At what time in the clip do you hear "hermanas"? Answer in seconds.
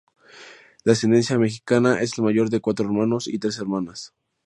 3.59-4.15